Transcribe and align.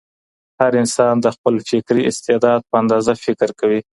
هر 0.59 0.71
انسان 0.81 1.15
د 1.21 1.25
خپل 1.35 1.55
فطري 1.69 2.01
استعداد 2.11 2.61
په 2.69 2.75
اندازه 2.81 3.13
فکر 3.25 3.49
کوي. 3.59 3.81